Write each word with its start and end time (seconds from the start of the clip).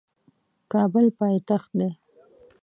کابل 0.71 1.05
پایتخت 1.19 1.65
دی 1.79 1.89